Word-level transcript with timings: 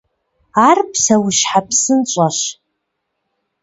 Ар 0.67 0.79
псэущхьэ 0.91 1.61
псынщӏэщ. 1.67 2.39